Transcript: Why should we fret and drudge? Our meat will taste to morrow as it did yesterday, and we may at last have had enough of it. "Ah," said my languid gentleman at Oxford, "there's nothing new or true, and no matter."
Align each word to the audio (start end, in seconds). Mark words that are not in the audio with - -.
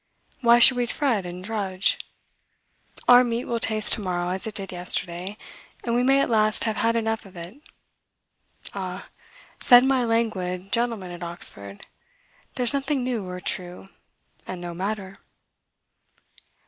Why 0.39 0.57
should 0.57 0.77
we 0.77 0.87
fret 0.87 1.27
and 1.27 1.43
drudge? 1.43 1.99
Our 3.07 3.23
meat 3.23 3.45
will 3.45 3.59
taste 3.59 3.93
to 3.93 4.01
morrow 4.01 4.29
as 4.29 4.47
it 4.47 4.55
did 4.55 4.71
yesterday, 4.71 5.37
and 5.83 5.93
we 5.93 6.01
may 6.01 6.21
at 6.21 6.27
last 6.27 6.63
have 6.63 6.77
had 6.77 6.95
enough 6.95 7.23
of 7.23 7.37
it. 7.37 7.61
"Ah," 8.73 9.09
said 9.59 9.85
my 9.85 10.03
languid 10.03 10.71
gentleman 10.71 11.11
at 11.11 11.21
Oxford, 11.21 11.85
"there's 12.55 12.73
nothing 12.73 13.03
new 13.03 13.29
or 13.29 13.39
true, 13.39 13.89
and 14.47 14.59
no 14.59 14.73
matter." 14.73 15.19